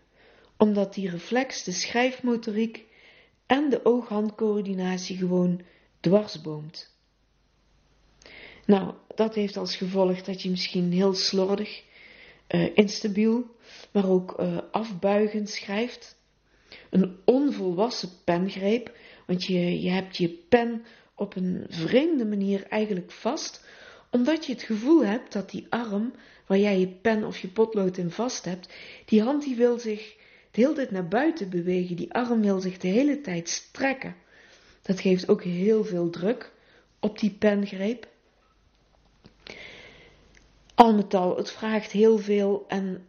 omdat 0.56 0.94
die 0.94 1.11
reflex, 1.11 1.64
de 1.64 1.73
schrijfmotoriek 1.73 2.85
en 3.47 3.70
de 3.70 3.85
oog-handcoördinatie 3.85 5.16
gewoon 5.16 5.61
dwarsboomt. 6.00 6.98
Nou, 8.69 8.95
dat 9.15 9.35
heeft 9.35 9.57
als 9.57 9.77
gevolg 9.77 10.23
dat 10.23 10.43
je 10.43 10.51
misschien 10.51 10.93
heel 10.93 11.15
slordig, 11.15 11.83
uh, 12.49 12.77
instabiel, 12.77 13.47
maar 13.93 14.09
ook 14.09 14.41
uh, 14.41 14.59
afbuigend 14.71 15.49
schrijft. 15.49 16.17
Een 16.91 17.17
onvolwassen 17.25 18.09
pengreep, 18.25 18.97
want 19.27 19.45
je, 19.45 19.81
je 19.81 19.91
hebt 19.91 20.17
je 20.17 20.29
pen 20.29 20.85
op 21.15 21.37
een 21.37 21.67
vreemde 21.69 22.27
manier 22.27 22.67
eigenlijk 22.67 23.11
vast, 23.11 23.65
omdat 24.11 24.47
je 24.47 24.53
het 24.53 24.63
gevoel 24.63 25.05
hebt 25.05 25.33
dat 25.33 25.51
die 25.51 25.67
arm, 25.69 26.13
waar 26.47 26.59
jij 26.59 26.79
je 26.79 26.89
pen 26.89 27.25
of 27.25 27.39
je 27.39 27.49
potlood 27.49 27.97
in 27.97 28.11
vast 28.11 28.45
hebt, 28.45 28.75
die 29.05 29.23
hand 29.23 29.45
die 29.45 29.57
wil 29.57 29.79
zich 29.79 30.17
de 30.51 30.61
hele 30.61 30.75
tijd 30.75 30.91
naar 30.91 31.09
buiten 31.09 31.51
bewegen, 31.51 31.97
die 31.97 32.13
arm 32.13 32.41
wil 32.41 32.61
zich 32.61 32.79
de 32.79 32.89
hele 32.89 33.21
tijd 33.21 33.49
strekken. 33.49 34.17
Dat 34.83 35.01
geeft 35.01 35.29
ook 35.29 35.43
heel 35.43 35.85
veel 35.85 36.11
druk 36.11 36.53
op 37.01 37.19
die 37.19 37.31
pengreep. 37.31 38.17
Al 40.78 40.95
met 40.95 41.14
al, 41.14 41.36
het 41.36 41.50
vraagt 41.50 41.91
heel 41.91 42.19
veel 42.19 42.64
en 42.69 43.06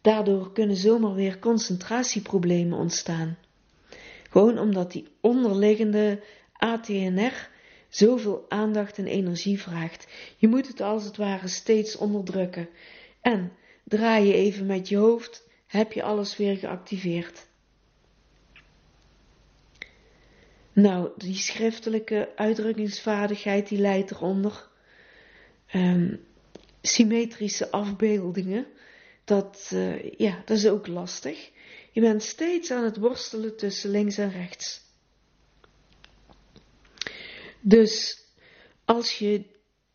daardoor 0.00 0.52
kunnen 0.52 0.76
zomaar 0.76 1.14
weer 1.14 1.38
concentratieproblemen 1.38 2.78
ontstaan. 2.78 3.38
Gewoon 4.30 4.58
omdat 4.58 4.92
die 4.92 5.08
onderliggende 5.20 6.22
ATNR 6.52 7.48
zoveel 7.88 8.44
aandacht 8.48 8.98
en 8.98 9.06
energie 9.06 9.60
vraagt. 9.60 10.06
Je 10.36 10.48
moet 10.48 10.68
het 10.68 10.80
als 10.80 11.04
het 11.04 11.16
ware 11.16 11.48
steeds 11.48 11.96
onderdrukken. 11.96 12.68
En 13.20 13.52
draai 13.84 14.26
je 14.26 14.34
even 14.34 14.66
met 14.66 14.88
je 14.88 14.96
hoofd, 14.96 15.48
heb 15.66 15.92
je 15.92 16.02
alles 16.02 16.36
weer 16.36 16.56
geactiveerd. 16.56 17.46
Nou, 20.72 21.10
die 21.16 21.36
schriftelijke 21.36 22.28
uitdrukkingsvaardigheid 22.36 23.68
die 23.68 23.78
leidt 23.78 24.10
eronder. 24.10 24.68
Um, 25.74 26.30
symmetrische 26.82 27.70
afbeeldingen, 27.70 28.66
dat, 29.24 29.70
uh, 29.74 30.10
ja, 30.10 30.42
dat 30.44 30.56
is 30.56 30.66
ook 30.68 30.86
lastig. 30.86 31.50
Je 31.92 32.00
bent 32.00 32.22
steeds 32.22 32.70
aan 32.70 32.84
het 32.84 32.96
worstelen 32.96 33.56
tussen 33.56 33.90
links 33.90 34.18
en 34.18 34.30
rechts. 34.30 34.80
Dus 37.60 38.24
als 38.84 39.18
je 39.18 39.44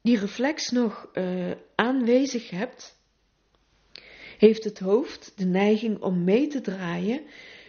die 0.01 0.19
reflex 0.19 0.69
nog 0.69 1.09
uh, 1.13 1.51
aanwezig 1.75 2.49
hebt, 2.49 2.95
heeft 4.37 4.63
het 4.63 4.79
hoofd 4.79 5.31
de 5.35 5.45
neiging 5.45 6.01
om 6.01 6.23
mee 6.23 6.47
te 6.47 6.61
draaien 6.61 7.21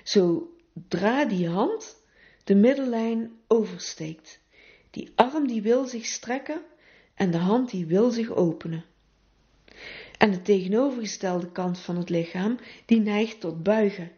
zodra 0.02 1.24
die 1.24 1.48
hand 1.48 2.02
de 2.44 2.54
middellijn 2.54 3.32
oversteekt. 3.46 4.40
Die 4.90 5.12
arm 5.14 5.46
die 5.46 5.62
wil 5.62 5.86
zich 5.86 6.06
strekken 6.06 6.62
en 7.14 7.30
de 7.30 7.38
hand 7.38 7.70
die 7.70 7.86
wil 7.86 8.10
zich 8.10 8.30
openen. 8.30 8.84
En 10.18 10.30
de 10.30 10.42
tegenovergestelde 10.42 11.50
kant 11.52 11.78
van 11.78 11.96
het 11.96 12.10
lichaam 12.10 12.58
die 12.86 13.00
neigt 13.00 13.40
tot 13.40 13.62
buigen. 13.62 14.10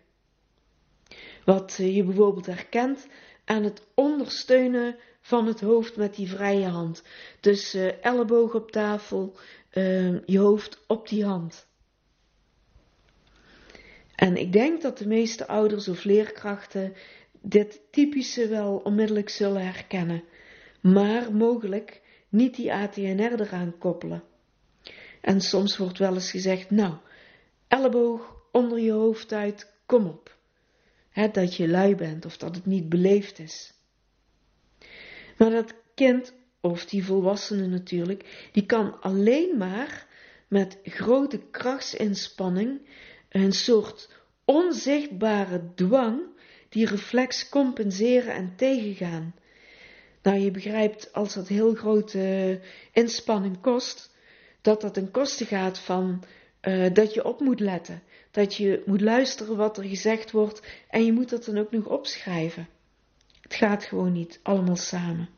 Wat 1.45 1.77
eh, 1.79 1.97
je 1.97 2.05
bijvoorbeeld 2.05 2.47
herkent 2.47 3.07
aan 3.45 3.65
het 3.65 3.83
ondersteunen 3.95 4.97
van 5.21 5.47
het 5.47 5.61
hoofd 5.61 5.97
met 5.97 6.15
die 6.15 6.29
vrije 6.29 6.67
hand. 6.67 7.03
Dus 7.41 7.75
uh, 7.75 8.05
elleboog 8.05 8.55
op 8.55 8.71
tafel, 8.71 9.37
uh, 9.73 10.27
je 10.27 10.39
hoofd 10.39 10.85
op 10.87 11.09
die 11.09 11.25
hand. 11.25 11.67
En 14.15 14.37
ik 14.37 14.53
denk 14.53 14.83
dat 14.83 14.99
de 14.99 15.07
meeste 15.07 15.47
ouders 15.47 15.89
of 15.89 16.05
leerkrachten 16.05 16.93
dit 17.41 17.81
typische 17.91 18.49
wel 18.49 18.77
onmiddellijk 18.77 19.29
zullen 19.29 19.65
herkennen, 19.65 20.25
maar 20.81 21.33
mogelijk 21.35 22.01
niet 22.29 22.57
die 22.57 22.73
ATNR 22.73 23.41
eraan 23.41 23.79
koppelen. 23.79 24.23
En 25.21 25.41
soms 25.41 25.77
wordt 25.77 25.99
wel 25.99 26.15
eens 26.15 26.31
gezegd, 26.31 26.71
nou, 26.71 26.95
elleboog 27.69 28.37
onder 28.53 28.79
je 28.79 28.93
hoofd 28.93 29.33
uit, 29.33 29.73
kom 29.87 30.07
op. 30.07 30.39
Dat 31.33 31.57
je 31.57 31.69
lui 31.69 31.95
bent 31.95 32.25
of 32.25 32.37
dat 32.37 32.55
het 32.55 32.67
niet 32.67 32.89
beleefd 32.89 33.39
is. 33.39 33.73
Maar 35.37 35.51
dat 35.51 35.75
kind, 35.95 36.35
of 36.61 36.85
die 36.85 37.05
volwassene 37.05 37.67
natuurlijk, 37.67 38.49
die 38.53 38.67
kan 38.67 39.01
alleen 39.01 39.57
maar 39.59 40.07
met 40.49 40.79
grote 40.83 41.39
krachtsinspanning 41.51 42.81
een 43.29 43.53
soort 43.53 44.11
onzichtbare 44.45 45.75
dwang 45.75 46.21
die 46.69 46.87
reflex 46.87 47.49
compenseren 47.49 48.35
en 48.35 48.57
tegengaan. 48.57 49.35
Nou, 50.23 50.39
je 50.39 50.51
begrijpt, 50.51 51.13
als 51.13 51.35
dat 51.35 51.49
heel 51.49 51.75
grote 51.75 52.61
inspanning 52.93 53.61
kost, 53.61 54.15
dat 54.61 54.81
dat 54.81 54.95
ten 54.95 55.11
koste 55.11 55.45
gaat 55.45 55.79
van 55.79 56.23
uh, 56.63 56.87
dat 56.93 57.15
je 57.15 57.25
op 57.25 57.41
moet 57.41 57.61
letten, 57.61 58.03
dat 58.31 58.55
je 58.55 58.83
moet 58.87 59.01
luisteren 59.01 59.57
wat 59.57 59.79
er 59.79 59.85
gezegd 59.85 60.31
wordt 60.31 60.63
en 60.89 61.05
je 61.05 61.13
moet 61.13 61.31
dat 61.31 61.45
dan 61.45 61.59
ook 61.59 61.71
nog 61.71 61.87
opschrijven. 61.87 62.69
Het 63.41 63.55
gaat 63.55 63.85
gewoon 63.85 64.13
niet 64.13 64.41
allemaal 64.43 64.77
samen. 64.77 65.29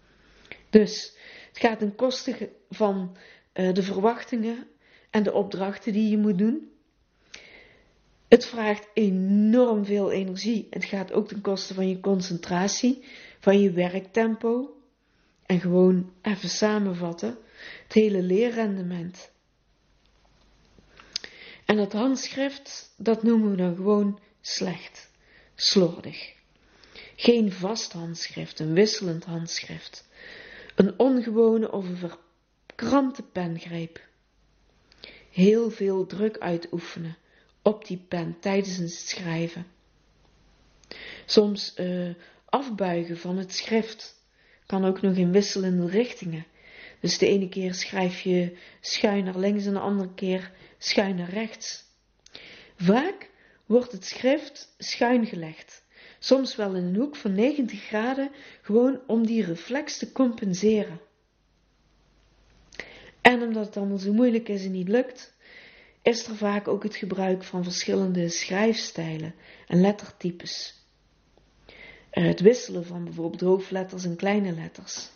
Dus 0.70 1.16
het 1.48 1.58
gaat 1.58 1.78
ten 1.78 1.94
koste 1.94 2.50
van 2.70 3.16
uh, 3.54 3.72
de 3.72 3.82
verwachtingen 3.82 4.66
en 5.10 5.22
de 5.22 5.32
opdrachten 5.32 5.92
die 5.92 6.10
je 6.10 6.18
moet 6.18 6.38
doen. 6.38 6.70
Het 8.28 8.46
vraagt 8.46 8.88
enorm 8.94 9.84
veel 9.84 10.10
energie. 10.10 10.66
Het 10.70 10.84
gaat 10.84 11.12
ook 11.12 11.28
ten 11.28 11.40
koste 11.40 11.74
van 11.74 11.88
je 11.88 12.00
concentratie, 12.00 13.04
van 13.40 13.60
je 13.60 13.70
werktempo. 13.70 14.76
En 15.46 15.60
gewoon 15.60 16.12
even 16.22 16.48
samenvatten, 16.48 17.38
het 17.82 17.92
hele 17.92 18.22
leerrendement. 18.22 19.30
En 21.64 21.76
dat 21.76 21.92
handschrift, 21.92 22.94
dat 22.96 23.22
noemen 23.22 23.50
we 23.50 23.56
dan 23.56 23.76
gewoon 23.76 24.20
slecht, 24.40 25.10
slordig. 25.54 26.32
Geen 27.16 27.52
vast 27.52 27.92
handschrift, 27.92 28.58
een 28.58 28.72
wisselend 28.72 29.24
handschrift. 29.24 30.08
Een 30.74 30.98
ongewone 30.98 31.72
of 31.72 31.88
een 31.88 32.10
verkrampte 32.66 33.22
pengreep. 33.22 34.00
Heel 35.30 35.70
veel 35.70 36.06
druk 36.06 36.38
uitoefenen 36.38 37.16
op 37.62 37.86
die 37.86 38.04
pen 38.08 38.36
tijdens 38.40 38.76
het 38.76 38.90
schrijven. 38.90 39.66
Soms 41.26 41.74
uh, 41.76 42.14
afbuigen 42.44 43.18
van 43.18 43.36
het 43.36 43.54
schrift 43.54 44.20
kan 44.66 44.84
ook 44.84 45.02
nog 45.02 45.16
in 45.16 45.32
wisselende 45.32 45.86
richtingen. 45.86 46.46
Dus 47.02 47.18
de 47.18 47.26
ene 47.26 47.48
keer 47.48 47.74
schrijf 47.74 48.20
je 48.20 48.56
schuin 48.80 49.24
naar 49.24 49.38
links 49.38 49.66
en 49.66 49.72
de 49.72 49.78
andere 49.78 50.14
keer 50.14 50.52
schuin 50.78 51.16
naar 51.16 51.30
rechts. 51.30 51.84
Vaak 52.76 53.30
wordt 53.66 53.92
het 53.92 54.04
schrift 54.04 54.74
schuin 54.78 55.26
gelegd, 55.26 55.84
soms 56.18 56.56
wel 56.56 56.74
in 56.74 56.84
een 56.84 56.96
hoek 56.96 57.16
van 57.16 57.34
90 57.34 57.82
graden, 57.82 58.30
gewoon 58.62 59.00
om 59.06 59.26
die 59.26 59.44
reflex 59.44 59.98
te 59.98 60.12
compenseren. 60.12 61.00
En 63.20 63.42
omdat 63.42 63.66
het 63.66 63.76
allemaal 63.76 63.98
zo 63.98 64.12
moeilijk 64.12 64.48
is 64.48 64.64
en 64.64 64.72
niet 64.72 64.88
lukt, 64.88 65.34
is 66.02 66.26
er 66.26 66.36
vaak 66.36 66.68
ook 66.68 66.82
het 66.82 66.96
gebruik 66.96 67.44
van 67.44 67.64
verschillende 67.64 68.28
schrijfstijlen 68.28 69.34
en 69.66 69.80
lettertypes. 69.80 70.86
Het 72.10 72.40
wisselen 72.40 72.86
van 72.86 73.04
bijvoorbeeld 73.04 73.40
hoofdletters 73.40 74.04
en 74.04 74.16
kleine 74.16 74.52
letters 74.52 75.10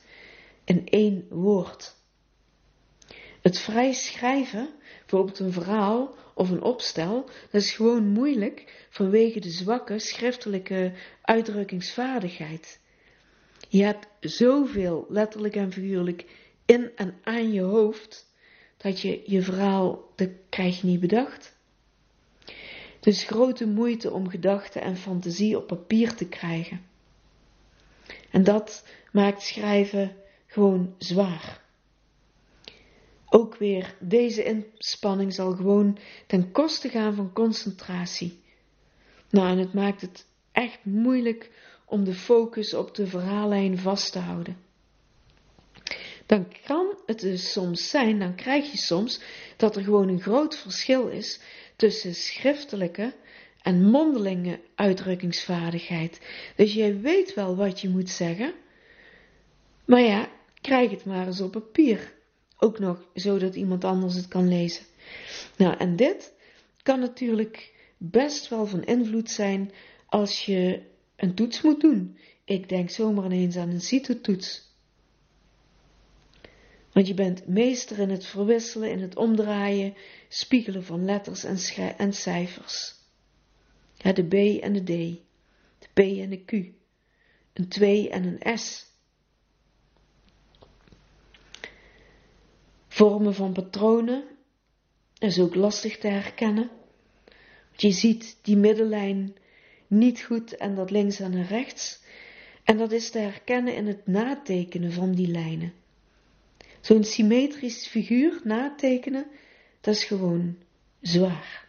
in 0.66 0.86
één 0.88 1.26
woord. 1.30 1.94
Het 3.40 3.58
vrij 3.58 3.92
schrijven, 3.92 4.68
bijvoorbeeld 4.98 5.38
een 5.38 5.52
verhaal 5.52 6.14
of 6.34 6.50
een 6.50 6.62
opstel, 6.62 7.24
dat 7.50 7.62
is 7.62 7.72
gewoon 7.72 8.08
moeilijk 8.08 8.86
vanwege 8.90 9.40
de 9.40 9.50
zwakke 9.50 9.98
schriftelijke 9.98 10.92
uitdrukkingsvaardigheid. 11.22 12.80
Je 13.68 13.84
hebt 13.84 14.06
zoveel 14.20 15.06
letterlijk 15.08 15.56
en 15.56 15.72
figuurlijk 15.72 16.24
in 16.64 16.90
en 16.96 17.14
aan 17.22 17.52
je 17.52 17.60
hoofd 17.60 18.26
dat 18.76 19.00
je 19.00 19.22
je 19.26 19.42
verhaal, 19.42 20.12
dat 20.14 20.30
krijg 20.48 20.82
niet 20.82 21.00
bedacht. 21.00 21.56
Dus 23.00 23.24
grote 23.24 23.66
moeite 23.66 24.10
om 24.12 24.28
gedachten 24.28 24.82
en 24.82 24.96
fantasie 24.96 25.56
op 25.56 25.66
papier 25.66 26.14
te 26.14 26.28
krijgen. 26.28 26.80
En 28.30 28.44
dat 28.44 28.84
maakt 29.12 29.42
schrijven 29.42 30.16
gewoon 30.56 30.94
zwaar. 30.98 31.60
Ook 33.28 33.56
weer, 33.56 33.94
deze 34.00 34.44
inspanning 34.44 35.34
zal 35.34 35.52
gewoon 35.52 35.98
ten 36.26 36.52
koste 36.52 36.88
gaan 36.88 37.14
van 37.14 37.32
concentratie. 37.32 38.40
Nou, 39.30 39.48
en 39.48 39.58
het 39.58 39.74
maakt 39.74 40.00
het 40.00 40.26
echt 40.52 40.84
moeilijk 40.84 41.50
om 41.84 42.04
de 42.04 42.14
focus 42.14 42.74
op 42.74 42.94
de 42.94 43.06
verhaallijn 43.06 43.78
vast 43.78 44.12
te 44.12 44.18
houden. 44.18 44.56
Dan 46.26 46.46
kan 46.66 46.98
het 47.06 47.20
dus 47.20 47.52
soms 47.52 47.90
zijn, 47.90 48.18
dan 48.18 48.34
krijg 48.34 48.70
je 48.70 48.78
soms 48.78 49.20
dat 49.56 49.76
er 49.76 49.82
gewoon 49.82 50.08
een 50.08 50.20
groot 50.20 50.56
verschil 50.58 51.08
is 51.08 51.40
tussen 51.76 52.14
schriftelijke 52.14 53.14
en 53.62 53.90
mondelinge 53.90 54.60
uitdrukkingsvaardigheid. 54.74 56.20
Dus 56.56 56.74
jij 56.74 57.00
weet 57.00 57.34
wel 57.34 57.56
wat 57.56 57.80
je 57.80 57.88
moet 57.88 58.10
zeggen, 58.10 58.54
maar 59.84 60.00
ja, 60.00 60.28
krijg 60.60 60.90
het 60.90 61.04
maar 61.04 61.26
eens 61.26 61.40
op 61.40 61.52
papier. 61.52 62.14
Ook 62.58 62.78
nog 62.78 63.08
zodat 63.14 63.54
iemand 63.54 63.84
anders 63.84 64.14
het 64.14 64.28
kan 64.28 64.48
lezen. 64.48 64.84
Nou, 65.56 65.76
en 65.76 65.96
dit 65.96 66.32
kan 66.82 67.00
natuurlijk 67.00 67.74
best 67.96 68.48
wel 68.48 68.66
van 68.66 68.84
invloed 68.84 69.30
zijn 69.30 69.72
als 70.06 70.44
je 70.44 70.82
een 71.16 71.34
toets 71.34 71.62
moet 71.62 71.80
doen. 71.80 72.18
Ik 72.44 72.68
denk 72.68 72.90
zomaar 72.90 73.24
ineens 73.24 73.56
aan 73.56 73.70
een 73.70 73.80
CITO-toets. 73.80 74.66
Want 76.92 77.08
je 77.08 77.14
bent 77.14 77.46
meester 77.46 77.98
in 77.98 78.10
het 78.10 78.26
verwisselen, 78.26 78.90
in 78.90 79.00
het 79.00 79.16
omdraaien, 79.16 79.94
spiegelen 80.28 80.84
van 80.84 81.04
letters 81.04 81.44
en, 81.44 81.58
en 81.96 82.12
cijfers. 82.12 82.94
de 83.96 84.26
B 84.26 84.62
en 84.62 84.72
de 84.72 84.82
D, 84.82 85.18
de 85.78 85.88
P 85.92 85.98
en 85.98 86.30
de 86.30 86.44
Q, 86.44 86.52
een 87.52 87.68
2 87.68 88.08
en 88.10 88.24
een 88.24 88.58
S. 88.58 88.86
Vormen 92.96 93.34
van 93.34 93.52
patronen 93.52 94.24
is 95.18 95.40
ook 95.40 95.54
lastig 95.54 95.98
te 95.98 96.08
herkennen. 96.08 96.70
Want 97.68 97.80
je 97.80 97.90
ziet 97.90 98.38
die 98.42 98.56
middenlijn 98.56 99.36
niet 99.86 100.20
goed 100.20 100.56
en 100.56 100.74
dat 100.74 100.90
links 100.90 101.20
en 101.20 101.46
rechts. 101.46 102.02
En 102.64 102.76
dat 102.76 102.92
is 102.92 103.10
te 103.10 103.18
herkennen 103.18 103.74
in 103.74 103.86
het 103.86 104.06
natekenen 104.06 104.92
van 104.92 105.12
die 105.12 105.28
lijnen. 105.28 105.72
Zo'n 106.80 107.04
symmetrisch 107.04 107.86
figuur 107.86 108.40
natekenen, 108.44 109.26
dat 109.80 109.94
is 109.94 110.04
gewoon 110.04 110.56
zwaar. 111.00 111.68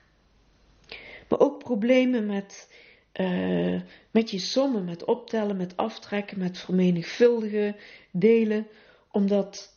Maar 1.30 1.40
ook 1.40 1.60
problemen 1.60 2.26
met, 2.26 2.74
uh, 3.14 3.82
met 4.12 4.32
je 4.32 4.40
sommen, 4.40 4.86
met 4.86 5.06
optellen, 5.06 5.58
met 5.58 5.78
aftrekken, 5.78 6.40
met 6.40 6.58
vermenigvuldigen, 6.58 7.76
delen, 8.12 8.68
omdat 9.12 9.77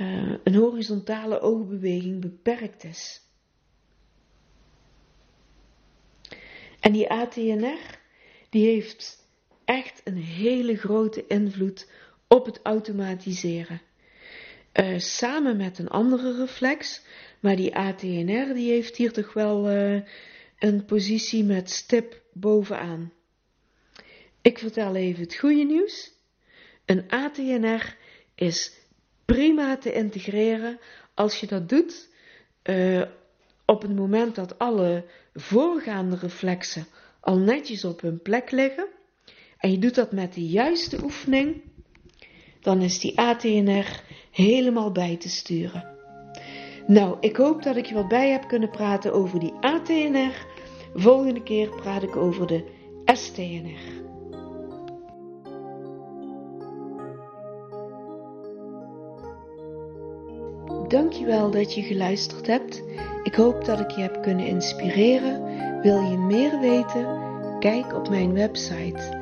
uh, 0.00 0.34
een 0.44 0.54
horizontale 0.54 1.40
oogbeweging 1.40 2.20
beperkt 2.20 2.84
is. 2.84 3.20
En 6.80 6.92
die 6.92 7.10
ATNR, 7.10 7.98
die 8.50 8.66
heeft 8.66 9.28
echt 9.64 10.00
een 10.04 10.16
hele 10.16 10.76
grote 10.76 11.26
invloed 11.26 11.90
op 12.28 12.46
het 12.46 12.60
automatiseren. 12.62 13.80
Uh, 14.72 14.98
samen 14.98 15.56
met 15.56 15.78
een 15.78 15.88
andere 15.88 16.36
reflex, 16.36 17.02
maar 17.40 17.56
die 17.56 17.76
ATNR 17.76 18.54
die 18.54 18.70
heeft 18.70 18.96
hier 18.96 19.12
toch 19.12 19.32
wel 19.32 19.70
uh, 19.70 20.02
een 20.58 20.84
positie 20.84 21.44
met 21.44 21.70
stip 21.70 22.22
bovenaan. 22.32 23.12
Ik 24.40 24.58
vertel 24.58 24.94
even 24.94 25.22
het 25.22 25.34
goede 25.34 25.64
nieuws. 25.64 26.12
Een 26.84 27.10
ATNR 27.10 27.96
is 28.34 28.72
prima 29.32 29.76
te 29.76 29.92
integreren 29.92 30.78
als 31.14 31.40
je 31.40 31.46
dat 31.46 31.68
doet 31.68 32.08
uh, 32.64 33.02
op 33.66 33.82
het 33.82 33.96
moment 33.96 34.34
dat 34.34 34.58
alle 34.58 35.04
voorgaande 35.34 36.16
reflexen 36.16 36.86
al 37.20 37.38
netjes 37.38 37.84
op 37.84 38.00
hun 38.00 38.22
plek 38.22 38.50
liggen. 38.50 38.86
En 39.58 39.70
je 39.70 39.78
doet 39.78 39.94
dat 39.94 40.12
met 40.12 40.34
de 40.34 40.46
juiste 40.46 41.02
oefening, 41.02 41.62
dan 42.60 42.80
is 42.80 42.98
die 42.98 43.18
ATNR 43.18 44.02
helemaal 44.30 44.92
bij 44.92 45.16
te 45.16 45.28
sturen. 45.28 45.90
Nou, 46.86 47.16
ik 47.20 47.36
hoop 47.36 47.62
dat 47.62 47.76
ik 47.76 47.86
je 47.86 47.94
wat 47.94 48.08
bij 48.08 48.30
heb 48.30 48.48
kunnen 48.48 48.70
praten 48.70 49.12
over 49.12 49.40
die 49.40 49.52
ATNR. 49.60 50.46
Volgende 50.94 51.42
keer 51.42 51.68
praat 51.68 52.02
ik 52.02 52.16
over 52.16 52.46
de 52.46 52.64
STNR. 53.04 54.11
Dankjewel 60.92 61.50
dat 61.50 61.74
je 61.74 61.82
geluisterd 61.82 62.46
hebt. 62.46 62.82
Ik 63.22 63.34
hoop 63.34 63.64
dat 63.64 63.80
ik 63.80 63.90
je 63.90 64.02
heb 64.02 64.22
kunnen 64.22 64.46
inspireren. 64.46 65.42
Wil 65.82 66.00
je 66.00 66.16
meer 66.16 66.60
weten? 66.60 67.20
Kijk 67.58 67.94
op 67.94 68.08
mijn 68.08 68.32
website 68.32 69.20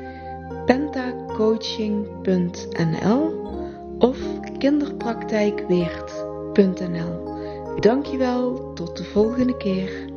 pentacoaching.nl 0.65 3.49
of 3.99 4.17
kinderpraktijkweert.nl. 4.57 7.29
Dankjewel, 7.79 8.73
tot 8.73 8.97
de 8.97 9.03
volgende 9.03 9.57
keer. 9.57 10.10